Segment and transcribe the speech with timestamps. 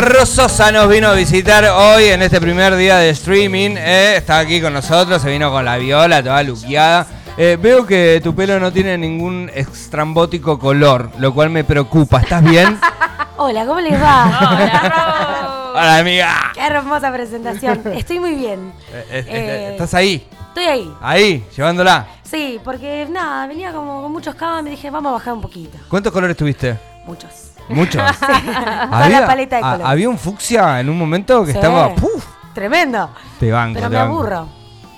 [0.00, 3.76] Viola Sosa nos vino a visitar hoy en este primer día de streaming.
[3.76, 7.06] eh, está aquí con nosotros, se vino con la viola, toda luqueada.
[7.36, 12.20] Eh, veo que tu pelo no tiene ningún extrambótico color, lo cual me preocupa.
[12.20, 12.80] ¿Estás bien?
[13.36, 14.24] Hola, ¿cómo les va?
[14.40, 16.34] Hola, Hola, amiga.
[16.54, 17.82] Qué hermosa presentación.
[17.94, 18.72] Estoy muy bien.
[18.92, 20.26] Eh, eh, Eh, ¿Estás ahí?
[20.48, 20.94] Estoy ahí.
[21.02, 22.06] Ahí, llevándola.
[22.22, 25.42] Sí, porque nada, venía como con muchos cabos y me dije, vamos a bajar un
[25.42, 25.76] poquito.
[25.88, 26.78] ¿Cuántos colores tuviste?
[27.06, 27.49] Muchos.
[27.74, 28.02] Muchos.
[28.20, 31.58] La paleta de había un fucsia en un momento que Sí.
[31.58, 31.94] estaba.
[31.94, 32.24] ¡puf!
[32.54, 33.10] Tremendo.
[33.38, 33.74] Te banco.
[33.74, 34.14] Pero te me banco.
[34.18, 34.48] aburro.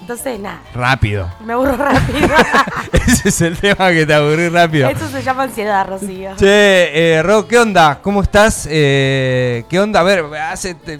[0.00, 1.30] Entonces, nada, Rápido.
[1.44, 2.28] me aburro rápido.
[3.06, 4.88] Ese es el tema que te aburrí rápido.
[4.90, 6.34] Eso se llama ansiedad, Rocío.
[6.36, 8.00] Che, eh, Ro, ¿qué onda?
[8.02, 8.66] ¿Cómo estás?
[8.68, 10.00] Eh, ¿Qué onda?
[10.00, 10.98] A ver, hace te-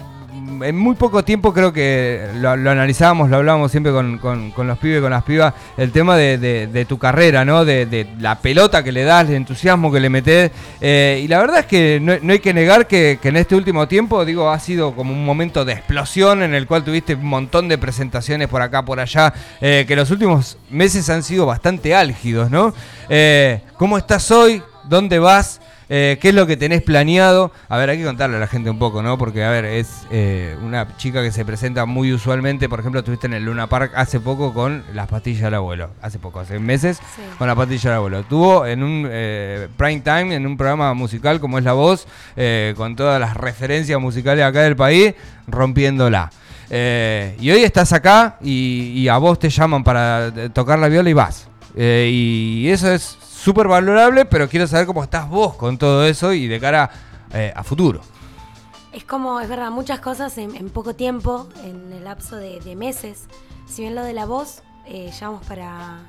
[0.61, 5.01] en muy poco tiempo creo que lo, analizábamos, lo hablábamos siempre con, con- los pibes,
[5.01, 7.65] con las pibas, el tema de, de- tu carrera, ¿no?
[7.65, 10.51] De, de la pelota que le das, el entusiasmo que le metes.
[10.81, 13.55] Eh, y la verdad es que no, no hay que negar que, que en este
[13.55, 17.25] último tiempo, digo, ha sido como un momento de explosión en el cual tuviste un
[17.25, 21.95] montón de presentaciones por acá, por allá, eh, que los últimos meses han sido bastante
[21.95, 22.73] álgidos, ¿no?
[23.09, 24.61] Eh, ¿Cómo estás hoy?
[24.83, 25.61] ¿Dónde vas?
[25.89, 27.51] Eh, ¿Qué es lo que tenés planeado?
[27.69, 29.17] A ver, hay que contarle a la gente un poco, ¿no?
[29.17, 32.69] Porque, a ver, es eh, una chica que se presenta muy usualmente.
[32.69, 35.89] Por ejemplo, estuviste en el Luna Park hace poco con las pastillas del abuelo.
[36.01, 37.21] Hace poco, hace meses, Sí.
[37.37, 38.19] con la pastilla del abuelo.
[38.19, 42.07] Estuvo en un eh, prime time, en un programa musical como es La Voz,
[42.75, 45.13] con todas las referencias musicales acá del país,
[45.47, 46.31] rompiéndola.
[46.71, 51.13] Y hoy estás acá y, y a vos te llaman para tocar la viola y
[51.13, 51.47] vas.
[51.75, 56.47] Y eso es súper valorable, pero quiero saber cómo estás vos con todo eso y
[56.47, 56.89] de cara
[57.33, 58.01] eh, a futuro.
[58.91, 62.75] Es como, es verdad, muchas cosas en, en poco tiempo, en el lapso de, de
[62.75, 63.23] meses.
[63.67, 65.99] Si bien lo de la voz, eh, ya vamos para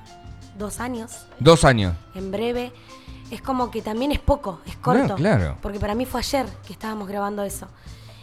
[0.59, 1.95] dos años, Dos años.
[2.15, 2.73] en breve.
[3.31, 5.09] Es como que también es poco, es corto.
[5.09, 5.57] No, claro.
[5.63, 7.67] Porque para mí fue ayer que estábamos grabando eso.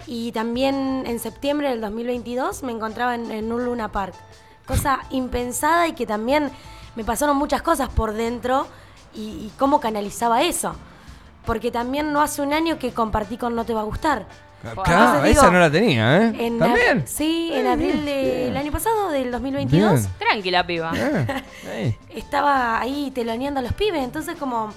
[0.07, 4.13] Y también en septiembre del 2022 me encontraba en, en un Luna Park.
[4.65, 6.51] Cosa impensada y que también
[6.95, 8.67] me pasaron muchas cosas por dentro
[9.13, 10.75] y, y cómo canalizaba eso.
[11.45, 14.25] Porque también no hace un año que compartí con No Te Va a Gustar.
[14.61, 16.33] Claro, Entonces digo, esa no la tenía, ¿eh?
[16.37, 16.99] En También.
[17.03, 19.93] ab- sí, en abril del año pasado, del 2022.
[20.01, 20.13] Bien.
[20.19, 20.91] Tranquila, piba.
[21.75, 21.97] Ahí.
[22.09, 24.71] Estaba ahí teloneando a los pibes, entonces como,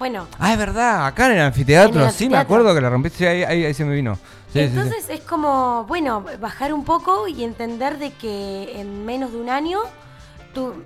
[0.00, 2.90] bueno, Ah, es verdad, acá en el anfiteatro, En el sí, me acuerdo que la
[2.90, 4.16] rompiste, sí, ahí, ahí, ahí se me vino.
[4.16, 4.20] Sí,
[4.54, 4.64] sí, sí.
[4.64, 9.50] entonces es como, bueno, bajar un poco y entender de que en menos de un
[9.50, 9.78] año
[10.52, 10.82] tú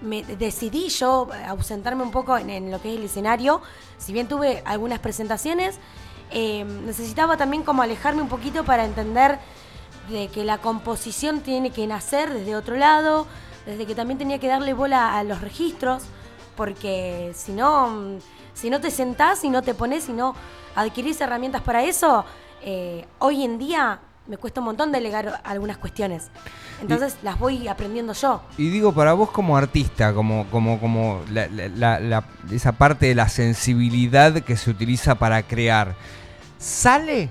[0.00, 3.60] me decidí yo ausentarme un poco en, lo que es el escenario.
[3.98, 5.78] Si bien tuve algunas presentaciones,
[6.30, 9.38] eh, necesitaba también como alejarme un poquito para entender
[10.08, 13.26] de que la composición tiene que nacer desde otro lado,
[13.66, 16.04] desde que también tenía que darle bola a los registros,
[16.56, 18.18] porque si no,
[18.54, 20.34] si no te sentás y no te pones y no
[20.74, 22.24] adquirís herramientas para eso,
[22.62, 26.28] eh, hoy en día me cuesta un montón delegar algunas cuestiones.
[26.80, 28.42] Entonces las voy aprendiendo yo.
[28.58, 33.06] Y digo, para vos como artista, como, como, como la- la- la- la- esa parte
[33.06, 35.94] de la sensibilidad que se utiliza para crear,
[36.58, 37.30] ¿sale?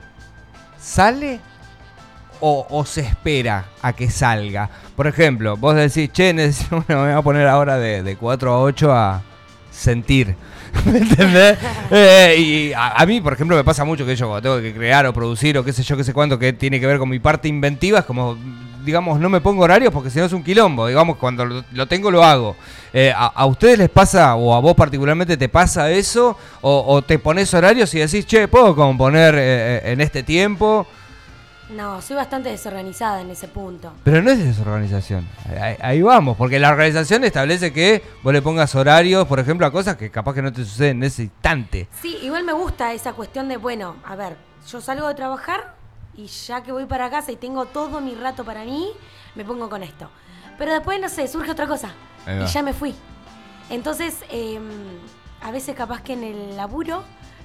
[0.80, 1.40] ¿Sale?
[2.40, 4.70] O, o se espera a que salga?
[4.96, 8.60] Por ejemplo, vos decís, che, necesito, me voy a poner ahora de, de 4 a
[8.60, 9.22] 8 a
[9.78, 10.36] sentir.
[10.86, 11.58] ¿Me entendés?
[11.92, 14.74] Eh, y a, a mí, por ejemplo, me pasa mucho que yo cuando tengo que
[14.74, 17.10] crear o producir o qué sé yo, qué sé cuánto, que tiene que ver con
[17.10, 18.38] mi parte inventiva, es como,
[18.84, 20.88] digamos, no me pongo horarios porque si no es un quilombo.
[20.88, 22.56] Digamos, cuando lo, tengo, lo hago.
[22.92, 26.38] Eh, a, a ustedes les pasa, o a vos particularmente, te pasa eso?
[26.62, 30.88] ¿O, o te pones horarios y decís, che, ¿puedo componer eh, eh, en este tiempo?
[31.70, 33.92] No, soy bastante desorganizada en ese punto.
[34.04, 35.28] Pero no es desorganización.
[35.60, 39.72] Ahí, ahí vamos, porque la organización establece que vos le pongas horarios, por ejemplo, a
[39.72, 41.90] cosas que capaz que no te suceden en ese instante.
[42.02, 44.38] Sí, igual me gusta esa cuestión de, bueno, a ver,
[44.72, 45.76] yo salgo de trabajar
[46.16, 48.90] y ya que voy para casa y tengo todo mi rato para mí,
[49.36, 50.10] me pongo con esto.
[50.58, 51.90] Pero después, no sé, surge otra cosa
[52.26, 52.96] y ya me fui.
[53.70, 54.60] Entonces, eh,
[55.42, 57.04] a veces capaz que en el laburo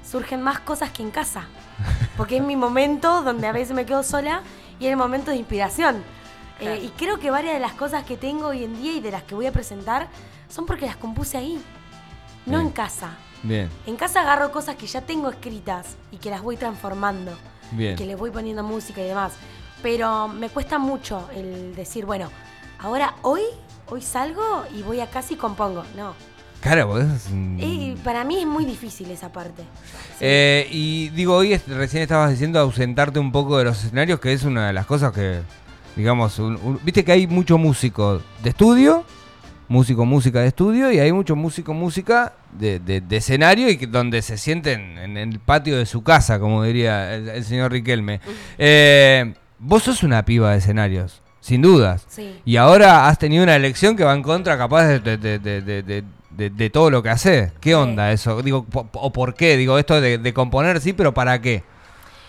[0.08, 1.44] surgen más cosas que en casa.
[2.22, 4.42] Porque es mi momento donde a veces me quedo sola
[4.78, 6.04] y es el momento de inspiración.
[6.60, 9.10] Eh, y creo que varias de las cosas que tengo hoy en día y de
[9.10, 10.06] las que voy a presentar
[10.48, 11.60] son porque las compuse ahí,
[12.46, 12.66] no Bien.
[12.68, 13.16] en casa.
[13.42, 17.36] Bien, En casa agarro cosas que ya tengo escritas y que las voy transformando,
[17.72, 17.96] bien.
[17.96, 19.32] que les voy poniendo música y demás.
[19.82, 22.30] Pero me cuesta mucho el decir, bueno,
[22.78, 23.42] ahora hoy,
[23.88, 25.82] hoy salgo y voy a casa y compongo.
[25.96, 26.14] No.
[26.62, 26.98] Claro,
[27.58, 29.62] Y para mí es muy difícil esa parte.
[29.62, 30.18] Sí.
[30.20, 34.32] Eh, y digo, hoy es- recién estabas diciendo ausentarte un poco de los escenarios, que
[34.32, 35.40] es una de las cosas que,
[35.96, 39.04] digamos, un- un- viste que hay mucho músico de estudio,
[39.68, 43.86] músico, música de estudio, y hay mucho músico, música de, de- de escenario y que-
[43.88, 48.20] donde se sienten en el patio de su casa, como diría el, el señor Riquelme.
[48.58, 52.04] Eh, vos sos una piba de escenarios, sin dudas.
[52.08, 52.38] Sí.
[52.44, 55.38] Y ahora has tenido una elección que va en contra capaz de, de-
[55.82, 56.04] de-
[56.36, 57.52] de- de- todo lo que haces.
[57.60, 58.42] ¿Qué onda eso?
[58.42, 59.56] Digo, po- ¿o por qué?
[59.56, 61.62] Digo, esto de, de componer sí, pero ¿para qué?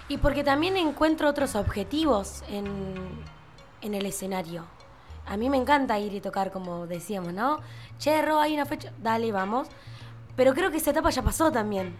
[0.10, 2.66] Y porque también encuentro otros objetivos en,
[3.82, 4.66] en el escenario.
[5.26, 7.60] A mí me encanta ir y tocar, como decíamos, ¿no?
[7.98, 9.70] Cherro, hay una fecha, dale, vamos.
[10.36, 11.96] Pero creo que esa etapa ya pasó también.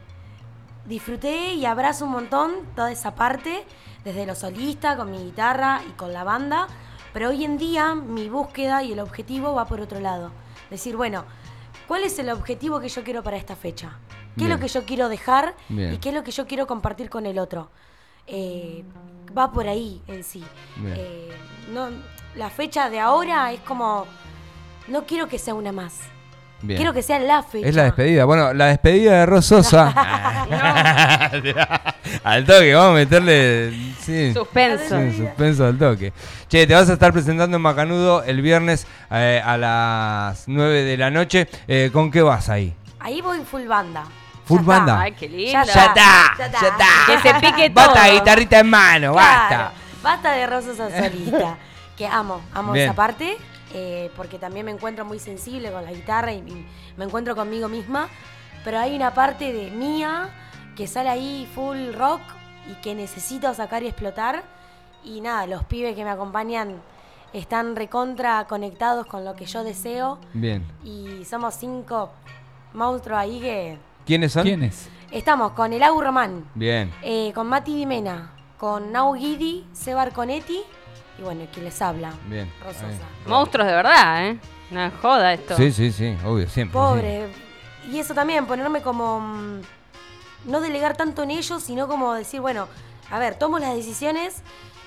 [0.86, 3.64] Disfruté y abrazo un montón toda esa parte,
[4.04, 6.68] desde lo solista, con mi guitarra y con la banda.
[7.14, 10.32] Pero hoy en día mi búsqueda y el objetivo va por otro lado.
[10.70, 11.24] Decir, bueno,
[11.94, 14.00] ¿cuál es el objetivo que yo quiero para esta fecha?
[14.36, 15.94] ¿Qué es lo que yo quiero dejar Bien.
[15.94, 17.70] y qué es lo que yo quiero compartir con el otro?
[18.26, 18.84] Eh,
[19.38, 20.44] va por ahí en sí.
[20.88, 21.30] Eh,
[21.72, 21.90] no,
[22.34, 24.08] la fecha de ahora es como,
[24.88, 26.00] no quiero que sea una más.
[26.64, 26.78] Bien.
[26.78, 27.68] Quiero que sea la fecha.
[27.68, 28.24] Es la despedida.
[28.24, 29.90] Bueno, la despedida de Rososa.
[32.24, 33.74] al toque, vamos a meterle.
[34.00, 34.34] Sí.
[34.34, 34.98] Suspenso.
[34.98, 36.14] Sí, suspenso al toque.
[36.48, 40.98] Che, te vas a estar presentando en Macanudo el viernes eh, a las 9 de
[40.98, 41.50] la noche.
[41.68, 42.74] Eh, ¿Con qué vas ahí?
[43.00, 44.06] Ahí voy full banda.
[44.46, 44.74] Full Ya está.
[44.78, 45.02] banda.
[45.02, 45.52] Ay, qué lindo.
[45.52, 46.68] Ya Ya está, Ya ya está.
[46.68, 46.86] está.
[47.08, 47.86] Que se pique todo.
[47.88, 49.48] Basta, guitarrita en mano, basta.
[49.48, 49.72] Claro,
[50.02, 51.58] basta de rosas a solista.
[51.98, 52.86] que amo, amo Bien.
[52.86, 53.38] esa parte.
[53.74, 56.68] Eh, porque también me encuentro muy sensible con la guitarra y, y
[56.98, 58.08] me encuentro conmigo misma.
[58.64, 60.30] Pero hay una parte de mía
[60.76, 62.22] que sale ahí full rock
[62.72, 64.44] y que necesito sacar y explotar.
[65.04, 66.82] Y nada, los pibes que me acompañan
[67.34, 70.20] están recontra conectados con lo que yo deseo.
[70.34, 70.66] Bien.
[70.84, 72.12] Y somos cinco
[72.74, 74.44] monstruos ahí que ¿Quiénes son?
[74.44, 74.90] ¿Quién es?
[75.12, 76.46] estamos con el Agu Román.
[76.56, 76.92] Bien.
[77.04, 80.62] Eh, con Mati Dimena, con Nau Guidi, Seba Arconetti
[81.18, 82.14] y bueno, quien les habla.
[82.28, 82.52] Bien.
[82.64, 82.88] Rososa.
[83.28, 84.40] Monstruos de verdad, ¿eh?
[84.72, 85.56] Una joda esto.
[85.56, 86.74] Sí, sí, sí, obvio, siempre.
[86.74, 87.28] Pobre.
[87.92, 89.20] Y eso también, ponerme como.
[89.20, 89.62] mm,
[90.46, 92.68] no delegar tanto en ellos, sino como decir, bueno,
[93.12, 94.42] a ver, tomo las decisiones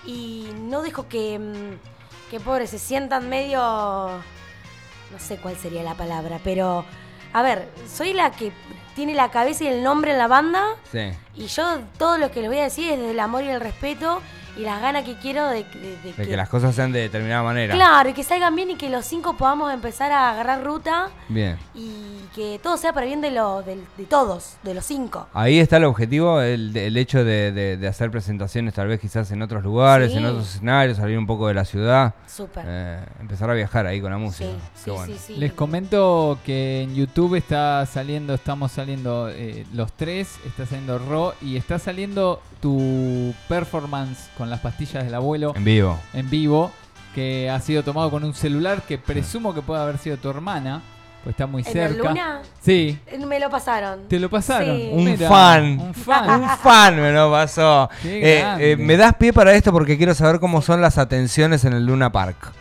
[0.05, 1.39] y no dejo que.
[1.39, 3.61] mm, que pobre se sientan medio.
[3.61, 6.85] No sé cuál sería la palabra, pero.
[7.33, 8.51] A ver, soy la que
[8.95, 10.65] tiene la cabeza y el nombre en la banda.
[10.91, 11.11] Sí.
[11.37, 11.65] Y yo
[11.99, 14.21] todo lo que les voy a decir es desde el amor y el respeto
[14.57, 17.43] y las ganas que quiero de, de- de De que las cosas sean de determinada
[17.43, 17.75] manera.
[17.75, 21.59] Claro, y que salgan bien y que los cinco podamos empezar a agarrar ruta Bien.
[21.75, 25.27] y que todo sea para bien de, lo, del- de todos, de los cinco.
[25.35, 29.31] Ahí está el objetivo, el, el hecho de, de- de hacer presentaciones tal vez quizás
[29.31, 30.17] en otros lugares, Sí.
[30.17, 32.65] en otros escenarios, salir un poco de la ciudad, Súper.
[32.67, 34.49] eh, empezar a viajar ahí con la música.
[34.75, 35.07] sí, sí, bueno.
[35.13, 35.37] sí, sí.
[35.37, 41.26] Les comento que en YouTube está saliendo, estamos saliendo eh, los tres, está saliendo Ro
[41.41, 45.99] y está saliendo tu performance con las pastillas del abuelo En vivo.
[46.15, 46.71] en vivo,
[47.15, 50.83] que ha sido tomado con un celular que presumo que puede haber sido tu hermana,
[51.25, 52.09] pues está muy ¿En el cerca.
[52.11, 52.41] Luna?
[52.61, 54.07] Sí, Eh, Me lo pasaron.
[54.09, 54.77] te lo pasaron.
[54.77, 54.91] Sí.
[54.93, 55.81] Un Mira, fan.
[55.81, 56.41] Un fan.
[56.43, 57.89] Un fan me lo pasó.
[58.03, 61.65] Qué Eh, eh, me das pie para esto porque quiero saber cómo son las atenciones
[61.65, 62.53] en el Luna Park.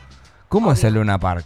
[0.50, 1.46] ¿Cómo es el Luna Park?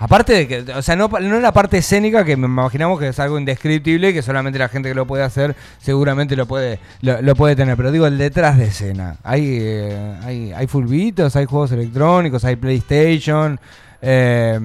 [0.00, 3.18] Aparte de que, o sea, no, no la parte escénica que me imaginamos que es
[3.18, 7.20] algo indescriptible y que solamente la gente que lo puede hacer seguramente lo puede lo,
[7.20, 7.76] lo puede tener.
[7.76, 9.16] Pero digo, el detrás de escena.
[9.24, 13.58] Hay, eh, hay, hay fulbitos, hay juegos electrónicos, hay PlayStation.
[14.00, 14.60] eh,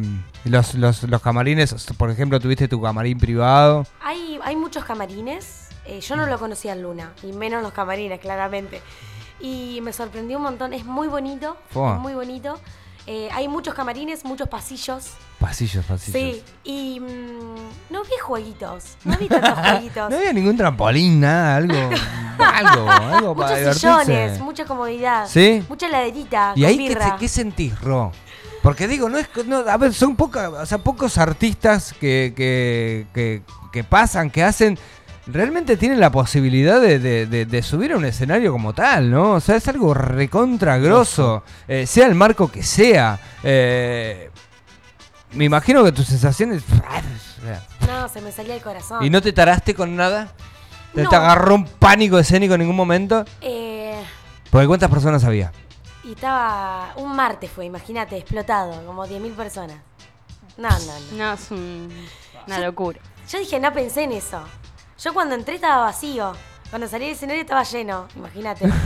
[0.46, 3.88] los, los, los camarines, por ejemplo, tuviste tu camarín privado.
[4.04, 5.70] Hay, hay muchos camarines.
[5.86, 8.82] eh, yo no lo conocía en Luna, y menos los camarines, claramente.
[9.40, 10.74] Y me sorprendió un montón.
[10.74, 11.58] Es muy bonito.
[11.70, 11.96] Fua.
[11.96, 12.60] Es muy bonito.
[13.06, 15.12] Eh, hay muchos camarines, muchos pasillos.
[15.40, 16.38] Pasillos, pasillos.
[16.38, 20.10] Sí, y mm, no vi jueguitos, no vi tantos jueguitos.
[20.10, 21.76] No había ningún trampolín, nada, algo,
[22.40, 24.06] algo, algo para Muchos divertirse.
[24.06, 25.28] sillones, mucha comodidad.
[25.28, 25.64] ¿Sí?
[25.68, 26.54] Mucha heladerita.
[26.56, 28.12] ¿Y ahí qué, qué sentís, Ro?
[28.62, 33.06] Porque digo, no es, no, a ver, son pocas, o sea, pocos artistas que, que,
[33.14, 33.42] que,
[33.74, 34.80] que pasan, que hacen,
[35.28, 39.32] realmente tienen la posibilidad de, de- de- de subir a un escenario como tal, ¿no?
[39.34, 43.20] O sea, es algo recontra grosso, eh, sea el marco que sea.
[43.44, 44.30] eh,
[45.34, 46.64] me imagino que tus sensaciones...
[47.88, 49.04] No, se me salía el corazón.
[49.04, 50.32] ¿Y no te taraste con nada?
[50.96, 51.10] ¿Te, No.
[51.10, 53.26] te agarró un pánico escénico en ningún momento?
[53.42, 54.02] Eh,
[54.50, 55.52] Porque ¿cuántas personas había?
[56.06, 56.94] y estaba.
[56.98, 59.78] Un martes fue, imagínate, explotado, como 10.000 personas.
[60.58, 60.78] No, no,
[61.12, 61.18] no.
[61.18, 61.90] No, es un-
[62.48, 63.00] una locura.
[63.30, 64.42] Yo dije, no pensé en eso.
[65.00, 66.34] Yo cuando entré estaba vacío.
[66.70, 68.68] Cuando salí del escenario estaba lleno, imagínate.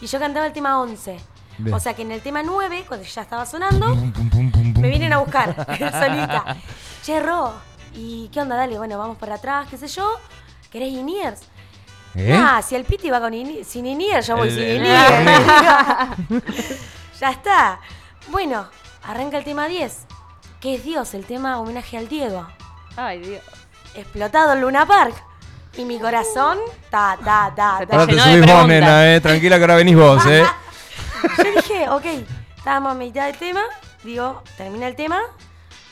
[0.00, 1.16] Y yo cantaba el tema 11.
[1.56, 1.74] Bien.
[1.74, 4.74] O sea que en el tema 9, cuando ya estaba sonando, Pum, pum, pum, pum,
[4.74, 4.82] pum.
[4.82, 6.54] me vienen a buscar, solita.
[7.02, 7.54] Che, Ro,
[7.94, 8.56] ¿y qué onda?
[8.56, 10.20] Dale, bueno, vamos para atrás, qué sé yo.
[10.70, 11.40] ¿Querés Iniers?
[12.14, 12.38] ¿Eh?
[12.38, 16.20] Ah, si el Piti va con ini- sin Iniers, yo voy El- sin el- Iniers.
[17.20, 17.80] ya está.
[18.28, 18.68] Bueno,
[19.04, 20.06] arranca el tema 10,
[20.60, 22.46] que es Dios, el tema homenaje al Diego.
[22.96, 23.42] Ay, Dios.
[23.94, 25.14] explotado en Luna Park.
[25.76, 26.58] Y mi corazón,
[26.90, 27.96] ta, ta, ta, Se ta.
[27.96, 29.20] Ahora te subís vos, nena, eh.
[29.20, 30.44] Tranquila que ahora venís vos, eh.
[31.38, 32.04] Yo dije, ok,
[32.56, 33.62] estábamos a mitad del tema,
[34.02, 35.20] digo, termina el tema,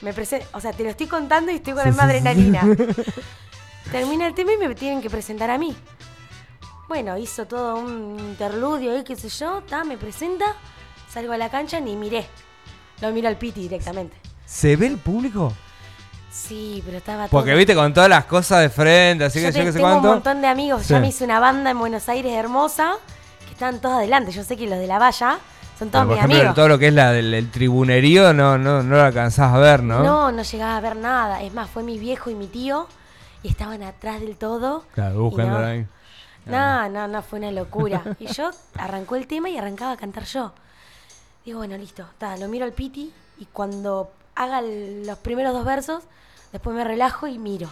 [0.00, 2.62] me presento, o sea, te lo estoy contando y estoy con la misma adrenalina.
[3.92, 5.76] Termina el tema y me tienen que presentar a mí.
[6.88, 10.46] Bueno, hizo todo un interludio ahí, qué sé yo, ta, me presenta,
[11.10, 12.26] salgo a la cancha, ni miré.
[13.00, 14.16] Lo miro al Piti directamente.
[14.46, 15.52] ¿Se ve el público?
[16.34, 17.58] Sí, pero estaba Porque todo.
[17.58, 19.90] viste con todas las cosas de frente, así yo que te- yo qué sé tengo
[19.90, 20.08] cuánto.
[20.08, 20.88] un montón de amigos, Sí.
[20.94, 22.94] ya me hice una banda en Buenos Aires hermosa,
[23.46, 24.32] que estaban todos adelante.
[24.32, 25.38] Yo sé que los de la valla
[25.78, 26.54] son todos Pero, por mis ejemplo, amigos.
[26.56, 29.82] todo lo que es la del el tribunerío no, no, no lo alcanzás a ver,
[29.84, 30.02] ¿no?
[30.02, 31.40] No, no llegaba a ver nada.
[31.42, 32.88] Es más, fue mi viejo y mi tío
[33.44, 34.84] y estaban atrás del todo.
[34.92, 35.66] Claro, Y buscándola no.
[35.66, 35.86] ahí.
[36.46, 38.02] No, no, no, fue una locura.
[38.18, 40.52] Y yo arrancó el tema y arrancaba a cantar yo.
[41.44, 45.64] Digo, bueno, listo, ta, lo miro al Piti y cuando haga el- los primeros dos
[45.64, 46.04] versos,
[46.52, 47.68] después me relajo y miro.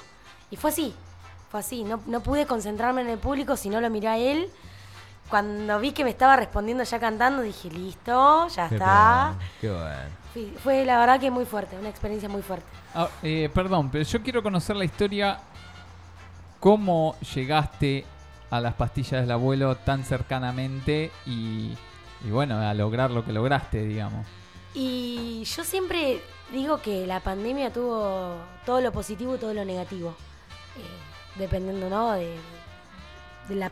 [0.51, 0.95] Y fue así,
[1.51, 1.85] fue así.
[1.85, 4.51] No, no pude concentrarme en el público, si no lo miré a él.
[5.31, 9.35] Cuando vi que me estaba respondiendo ya cantando, dije, listo, ya Qué está.
[9.37, 10.59] bueno, Qué bueno.
[10.63, 12.67] Fue la verdad que muy fuerte, una experiencia muy fuerte.
[12.95, 15.39] Ah, eh, perdón, pero yo quiero conocer la historia.
[16.61, 18.05] ¿Cómo llegaste
[18.51, 21.73] a las pastillas del abuelo tan cercanamente y,
[22.25, 24.27] y bueno, a lograr lo que lograste, digamos?
[24.75, 30.15] Y yo siempre digo que la pandemia tuvo todo lo positivo y todo lo negativo.
[30.77, 32.13] Eh, dependiendo, ¿no?
[32.13, 32.37] De,
[33.49, 33.71] de la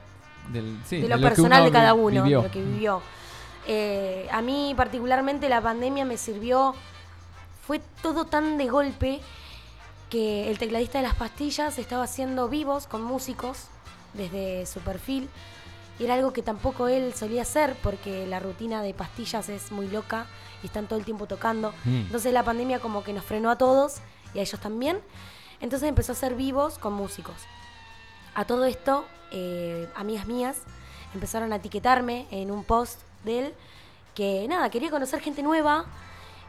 [0.52, 2.38] Del, sí, de lo personal de cada uno, vivió.
[2.42, 3.02] de lo que vivió.
[3.66, 6.74] Eh, a mí particularmente la pandemia me sirvió,
[7.66, 9.20] fue todo tan de golpe
[10.08, 13.66] que el tecladista de las pastillas estaba haciendo vivos con músicos
[14.14, 15.28] desde su perfil
[16.04, 20.26] era algo que tampoco él solía hacer porque la rutina de pastillas es muy loca
[20.62, 21.72] y están todo el tiempo tocando.
[21.84, 21.96] Mm.
[22.06, 23.98] Entonces la pandemia como que nos frenó a todos
[24.34, 25.00] y a ellos también.
[25.60, 27.36] Entonces empezó a hacer vivos con músicos.
[28.34, 30.58] A todo esto, eh, amigas mías
[31.14, 33.54] empezaron a etiquetarme en un post de él
[34.14, 35.84] que nada, quería conocer gente nueva.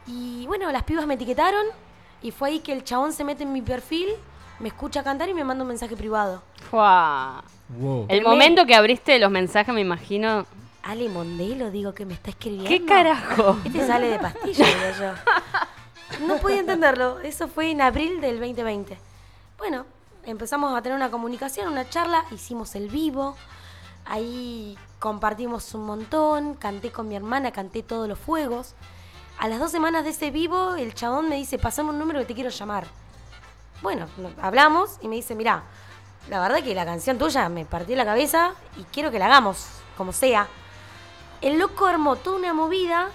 [0.07, 1.65] Y bueno, las pibas me etiquetaron
[2.21, 4.09] y fue ahí que el chabón se mete en mi perfil,
[4.59, 6.41] me escucha cantar y me manda un mensaje privado.
[6.71, 7.43] Fua.
[7.69, 8.05] Wow.
[8.09, 10.45] El momento que abriste los mensajes, me imagino.
[10.83, 12.67] Ale Mondelo, digo que me está escribiendo.
[12.69, 13.57] ¿Qué carajo?
[13.65, 16.25] Este sale de pastilla, digo yo.
[16.27, 17.19] No podía entenderlo.
[17.19, 18.97] Eso fue en abril del 2020.
[19.57, 19.85] Bueno,
[20.25, 23.35] empezamos a tener una comunicación, una charla, hicimos el vivo.
[24.05, 28.73] Ahí compartimos un montón, canté con mi hermana, canté todos los fuegos.
[29.37, 32.25] A las dos semanas de ese vivo, el chabón me dice, pasame un número que
[32.25, 32.87] te quiero llamar.
[33.81, 35.63] Bueno, no- hablamos y me dice, mirá,
[36.29, 39.67] la verdad que la canción tuya me partió la cabeza y quiero que la hagamos,
[39.97, 40.47] como sea.
[41.41, 43.09] El loco armó toda una movida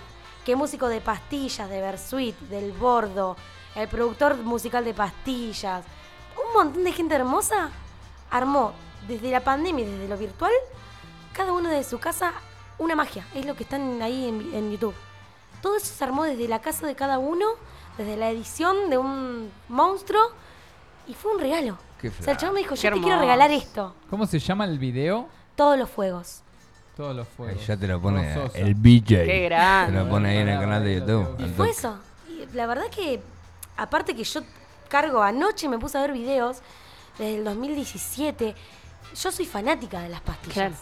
[0.44, 3.36] que músico de pastillas, de Versuit, del Bordo,
[3.74, 5.84] el productor musical de pastillas,
[6.36, 7.70] un montón de gente hermosa
[8.30, 8.72] armó
[9.06, 10.52] desde la pandemia y desde lo virtual,
[11.32, 12.32] cada uno de su casa,
[12.78, 13.26] una magia.
[13.34, 14.94] Es lo que están ahí en, en YouTube.
[15.62, 17.46] Todo eso se armó desde la casa de cada uno,
[17.96, 20.30] desde la edición de un monstruo,
[21.06, 21.78] y fue un regalo.
[22.00, 22.36] Qué o sea, el flash.
[22.38, 23.20] chabón me dijo, Qué yo te quiero hermoso.
[23.20, 23.94] regalar esto.
[24.10, 25.28] ¿Cómo se llama el video?
[25.54, 26.42] Todos los fuegos.
[26.96, 27.66] Todos los Ahí fuegos.
[27.66, 29.06] ya te lo pone el BJ.
[29.24, 29.92] Qué grande.
[29.98, 31.36] Te lo pone ahí en el canal de YouTube.
[31.38, 31.78] Y al fue toque.
[31.78, 31.98] eso.
[32.28, 33.20] Y la verdad que,
[33.76, 34.40] aparte que yo
[34.88, 36.58] cargo anoche, me puse a ver videos
[37.18, 38.54] desde el 2017.
[39.14, 40.54] Yo soy fanática de las pastillas.
[40.54, 40.74] Claro.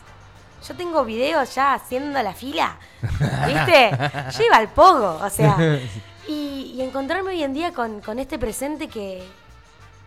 [0.67, 2.77] Yo tengo videos ya haciendo la fila.
[3.47, 3.91] ¿Viste?
[4.39, 5.57] Yo iba al pogo, o sea.
[6.27, 9.23] Y, y encontrarme hoy en día con, con este presente que,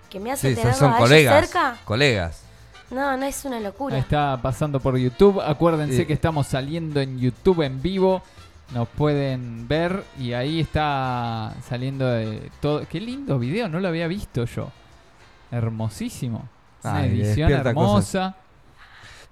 [0.09, 1.45] que me hace Sí, tenerlos son a ellos colegas.
[1.45, 1.77] cerca.
[1.85, 2.41] Colegas.
[2.89, 3.97] No, no es una locura.
[3.97, 5.41] Está pasando por YouTube.
[5.41, 6.05] Acuérdense Sí.
[6.05, 8.21] que estamos saliendo en YouTube en vivo.
[8.73, 12.85] Nos pueden ver y ahí está saliendo de todo.
[12.87, 14.69] Qué lindo video, no lo había visto yo.
[15.51, 16.47] Hermosísimo.
[16.83, 18.35] Una Ay, edición hermosa.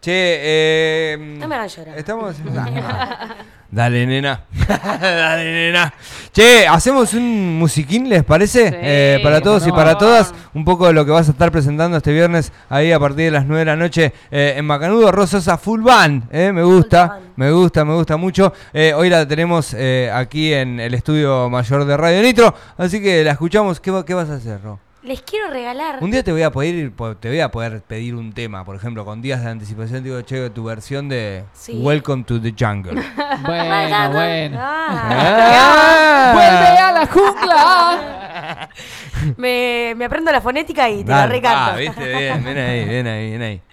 [0.02, 1.18] Che, eh.
[1.40, 1.98] No me hagan llorar.
[1.98, 2.36] Estamos.
[3.76, 4.46] Dale, nena.
[5.02, 5.94] Dale, nena.
[6.32, 8.70] Che, hacemos un musiquín, ¿les parece?
[8.70, 10.34] Sí, Eh, para todos y para todas.
[10.54, 13.32] Un poco de lo que vas a estar presentando este viernes ahí a partir de
[13.32, 15.12] las 9 de la noche eh, en Macanudo.
[15.12, 16.24] Rososa Full Band.
[16.32, 18.54] eh, me gusta, me gusta, me gusta mucho.
[18.72, 22.56] Eh, hoy la tenemos eh, aquí en el estudio mayor de Radio Nitro.
[22.78, 23.82] Así que la escuchamos.
[23.82, 24.80] ¿Qué, qué vas a hacer, Ro?
[25.06, 26.00] Les quiero regalar.
[26.02, 28.76] Un día te voy a poder po- te voy a poder pedir un tema, por
[28.76, 31.80] ejemplo, con días de anticipación digo, che, tu versión de Sí.
[31.82, 32.94] Welcome to the Jungle.
[33.46, 34.58] Bueno, bueno.
[34.60, 36.32] Ah.
[36.34, 38.70] ¡Vuelve a la jungla!
[39.38, 41.34] me, me aprendo la fonética y te la Dale.
[41.34, 41.72] recanto.
[41.72, 43.62] Ah, viste, bien, ven ahí, ven ahí, ven ahí.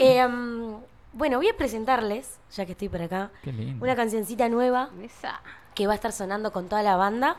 [0.00, 0.76] Eh, um,
[1.12, 3.82] bueno, voy a presentarles, ya que estoy por acá, Qué lindo.
[3.84, 5.40] una cancioncita nueva Esa.
[5.74, 7.36] que va a estar sonando con toda la banda,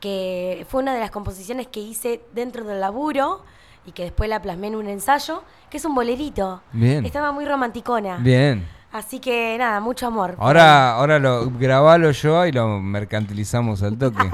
[0.00, 3.42] que fue una de las composiciones que hice dentro del laburo
[3.84, 6.62] y que después la plasmé en un ensayo, que es un bolerito.
[6.72, 7.04] Bien.
[7.04, 8.16] Estaba muy romanticona.
[8.18, 8.66] Bien.
[8.92, 10.36] Así que nada, mucho amor.
[10.38, 14.18] Ahora, ahora lo grabalo yo y lo mercantilizamos al toque.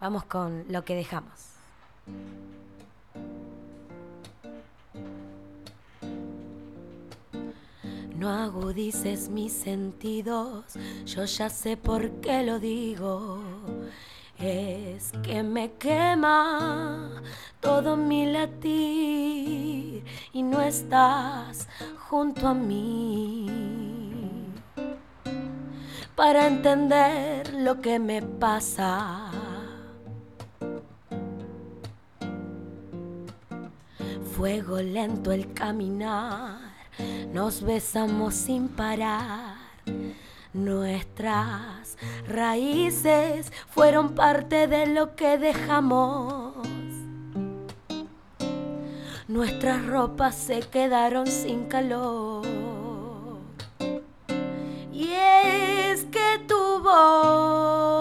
[0.00, 1.32] Vamos con lo que dejamos.
[8.18, 10.64] No agudices mis sentidos,
[11.06, 13.40] yo ya sé por qué lo digo.
[14.36, 17.22] Es que me quema
[17.60, 21.68] todo mi latir y no estás
[22.08, 23.46] junto a mí
[26.16, 29.30] para entender lo que me pasa.
[34.36, 36.67] Fuego lento el caminar,
[37.32, 39.56] nos besamos sin parar.
[40.52, 46.54] Nuestras raíces fueron parte de lo que dejamos.
[49.28, 52.46] Nuestras ropas se quedaron sin calor.
[54.90, 57.98] Y es que tu voz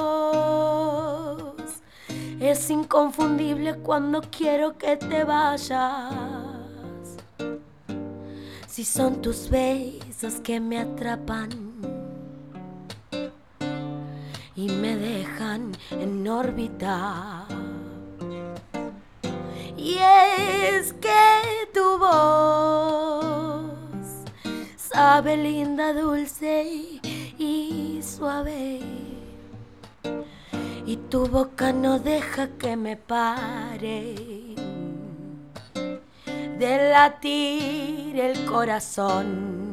[2.40, 6.27] es inconfundible cuando quiero que te vayas.
[8.78, 11.50] Si son tus besos que me atrapan
[14.56, 17.48] y me dejan en órbita.
[19.76, 21.10] Y es que
[21.74, 23.66] tu voz
[24.76, 27.02] sabe linda, dulce
[27.40, 28.80] y suave.
[30.86, 34.37] Y tu boca no deja que me pare
[36.58, 39.67] de latir el corazón.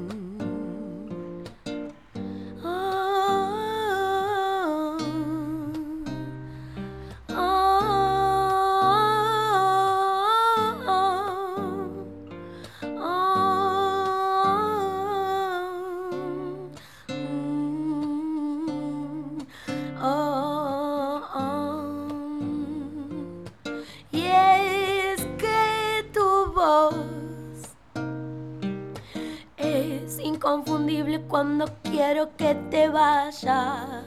[31.35, 34.05] Cuando quiero que te vayas.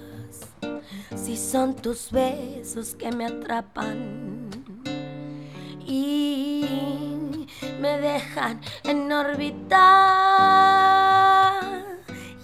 [1.14, 4.50] Si son tus besos que me atrapan
[5.86, 7.46] y
[7.82, 9.76] me dejan en órbita.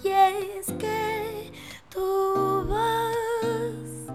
[0.04, 1.50] Y es que
[1.88, 4.12] tu voz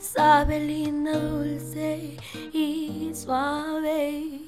[0.00, 2.16] sabe linda, dulce
[2.54, 4.40] y suave.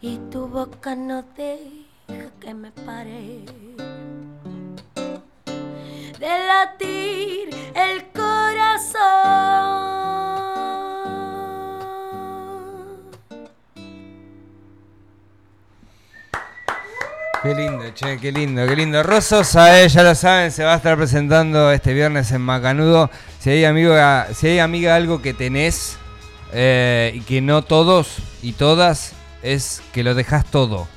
[0.00, 3.73] Y tu boca no deja que me pare
[6.24, 8.94] de latir el corazón.
[17.42, 19.02] Qué lindo, che, qué lindo, qué lindo.
[19.02, 23.10] Rososa, eh, ya lo saben, se va a estar presentando este viernes en Macanudo.
[23.38, 23.94] Si hay, amigo,
[24.34, 25.98] si hay amiga algo que tenés
[26.54, 30.88] eh, y que no todos y todas, es que lo dejas todo.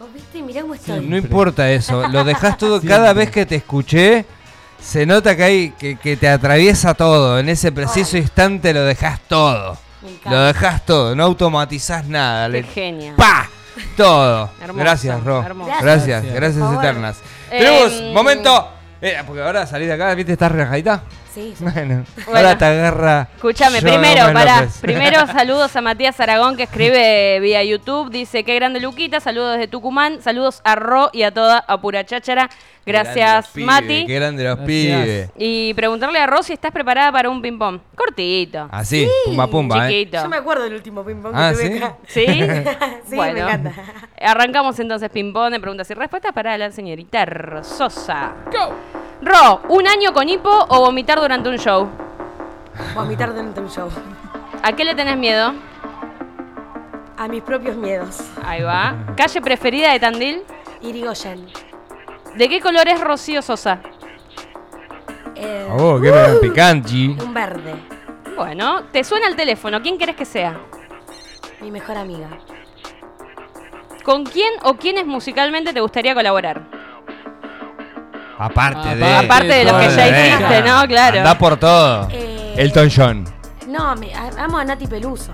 [0.00, 0.42] ¿Vos viste?
[0.42, 1.06] Mirá cómo estoy.
[1.06, 2.70] No importa eso, lo dejas todo.
[2.80, 2.96] Siempre.
[2.96, 4.26] Cada vez que te escuché,
[4.80, 7.38] se nota que hay que, que te atraviesa todo.
[7.38, 8.22] En ese preciso Ay.
[8.22, 9.76] instante lo dejas todo.
[10.24, 12.46] Lo dejas todo, no automatizás nada.
[12.46, 13.14] Qué Le- genia.
[13.16, 13.48] ¡Pa!
[13.96, 14.50] Todo.
[14.60, 15.42] Hermoso, gracias, Ro.
[15.44, 15.70] hermoso.
[15.80, 16.34] Gracias, Gracias.
[16.34, 17.16] gracias eternas.
[17.50, 18.70] Eh, Tenemos, mm, momento.
[19.02, 20.32] Eh, porque ahora salís de acá, ¿viste?
[20.32, 21.02] ¿Estás relajadita?
[21.36, 21.64] Sí, sí.
[21.64, 22.38] Bueno, Bueno.
[22.38, 23.28] ahora te agarra.
[23.36, 24.32] Escúchame, primero.
[24.32, 24.78] López.
[24.80, 28.10] Primero saludos a Matías Aragón que escribe vía YouTube.
[28.10, 29.20] Dice, qué grande Luquita.
[29.20, 30.22] Saludos desde Tucumán.
[30.22, 32.48] Saludos a Ro y a toda a Pura Cháchara.
[32.86, 34.06] Grande Gracias, pibes, Mati.
[34.06, 34.66] Qué grande los Gracias.
[34.66, 35.30] pibes.
[35.36, 37.80] Y preguntarle a Ro si estás preparada para un ping-pong.
[37.94, 38.68] Cortito.
[38.70, 40.04] Así, pumba pumba, ¿eh?
[40.04, 40.22] Chiquito.
[40.22, 41.82] Yo me acuerdo del último ping-pong Ah, que tuve ¿sí?
[41.82, 41.96] acá.
[42.06, 42.26] ¿Sí?
[43.10, 43.34] Sí, Bueno.
[43.34, 43.72] me encanta.
[44.22, 47.26] Arrancamos entonces ping-pong de preguntas y respuestas para la señorita
[47.62, 48.32] Sosa.
[48.50, 48.74] Go.
[49.22, 51.88] Ro, ¿un año con hipo o vomitar durante un show?
[52.94, 53.88] Vomitar durante un show.
[54.62, 55.54] ¿A qué le tenés miedo?
[57.16, 58.20] A mis propios miedos.
[58.44, 58.94] Ahí va.
[59.16, 60.42] ¿Calle preferida de Tandil?
[60.82, 61.46] Irigoyen.
[62.36, 63.80] ¿De qué color es Rocío Sosa?
[65.34, 66.94] Eh, Oh, qué uh, picante.
[67.24, 67.74] un verde.
[68.36, 69.80] Bueno, te suena el teléfono.
[69.80, 70.58] ¿Quién querés que sea?
[71.62, 72.28] Mi mejor amiga.
[74.04, 76.62] ¿Con quién o quiénes musicalmente te gustaría colaborar?
[78.38, 79.04] Aparte de.
[79.04, 80.86] Aparte Aparte de lo que ya hiciste, ¿no?
[80.86, 81.18] Claro.
[81.18, 82.08] Anda por todo.
[82.10, 83.24] Eh, Elton John.
[83.68, 85.32] No, me- a- amo a Nati Peluso.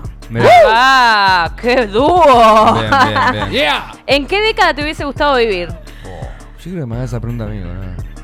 [0.67, 1.51] ¡Ah!
[1.61, 2.73] ¡Qué dúo!
[2.79, 3.49] Bien, bien, bien.
[3.51, 3.91] Yeah.
[4.07, 5.67] ¿En qué década te hubiese gustado vivir?
[5.69, 7.67] Yo creo que me hagas esa pregunta amigo.
[7.67, 7.81] ¿no?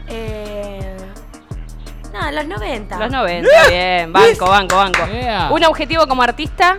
[0.07, 0.95] Eh,
[2.21, 2.97] Ah, los 90.
[2.99, 4.11] Los 90, bien.
[4.11, 5.05] Banco, banco, banco.
[5.07, 5.49] Yeah.
[5.51, 6.77] Un objetivo como artista.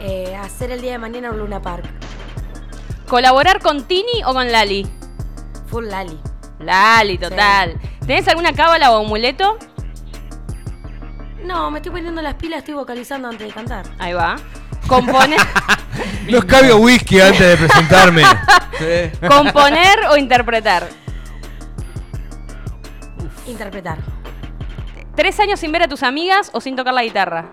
[0.00, 1.84] Eh, hacer el día de mañana un Luna Park.
[3.08, 4.86] ¿Colaborar con Tini o con Lali?
[5.72, 6.20] Full Lali.
[6.60, 7.80] Lali, total.
[8.06, 9.58] ¿Tenés alguna cábala o amuleto?
[11.44, 13.86] No, me estoy poniendo las pilas, estoy vocalizando antes de cantar.
[13.98, 14.36] Ahí va.
[14.86, 15.40] Componer,
[16.28, 18.22] Los cambio whisky antes de presentarme.
[18.78, 19.26] Sí.
[19.28, 20.88] componer o interpretar.
[23.46, 23.98] Interpretar.
[25.14, 27.50] ¿Tres años sin ver a tus amigas o sin tocar la guitarra?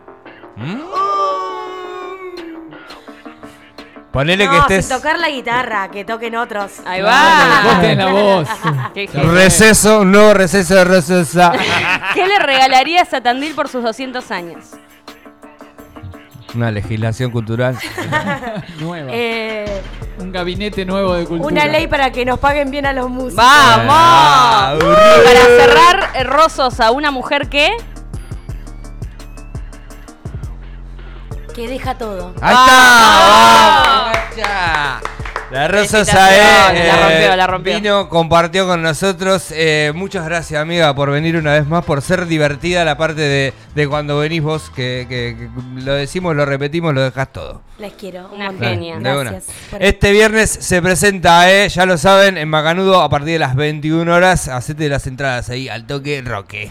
[4.20, 6.74] Ponele no, que estés sin tocar la guitarra, que toquen otros.
[6.86, 7.78] Ahí va.
[7.80, 8.50] tenés la voz.
[8.94, 11.54] Qué receso, un nuevo receso de recesa.
[12.14, 14.66] ¿Qué le regalarías a Tandil por sus 200 años?
[16.54, 17.78] Una legislación cultural.
[18.82, 19.10] Nueva.
[19.14, 19.82] Eh,
[20.20, 21.54] Un gabinete nuevo de cultura.
[21.54, 23.36] una ley para que nos paguen bien a los músicos.
[23.36, 23.86] ¡Vamos!
[23.90, 27.72] Ah, Y para cerrar, eh, Rosos, a una mujer que...
[31.56, 32.34] Que deja todo.
[32.42, 34.12] Ahí Ah.
[34.30, 35.02] está.
[35.52, 37.76] La Rosa Sae la eh, rompió, la rompió.
[37.76, 39.48] vino, compartió con nosotros.
[39.50, 43.54] Eh, muchas gracias, amiga, por venir una vez más, por ser divertida la parte de,
[43.74, 47.64] de cuando venís vos, que, que- que lo decimos, lo repetimos, lo dejás todo.
[47.80, 48.30] Les quiero.
[48.32, 48.98] un Una genia.
[48.98, 49.16] Una.
[49.16, 49.48] Gracias.
[49.80, 54.14] Este viernes se presenta, eh, ya lo saben, en Macanudo a partir de las 21
[54.14, 54.50] horas.
[54.50, 56.70] Hacete las entradas ahí al toque roque.